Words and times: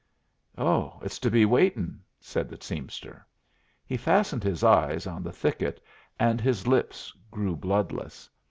"Oh, 0.57 0.99
it's 1.03 1.19
to 1.19 1.29
be 1.29 1.45
waitin'?" 1.45 1.99
said 2.19 2.49
the 2.49 2.57
teamster. 2.57 3.23
He 3.85 3.97
fastened 3.97 4.43
his 4.43 4.63
eyes 4.63 5.05
on 5.05 5.21
the 5.21 5.31
thicket, 5.31 5.79
and 6.19 6.41
his 6.41 6.65
lips 6.65 7.13
grew 7.29 7.55
bloodless. 7.55 8.27